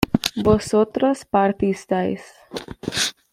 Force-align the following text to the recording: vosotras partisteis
vosotras 0.47 1.23
partisteis 1.25 2.23